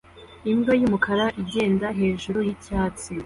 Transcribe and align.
imbwa 0.51 0.73
yumukara 0.81 1.25
igenda 1.41 1.87
hejuru 1.99 2.37
yicyatsi 2.47 3.11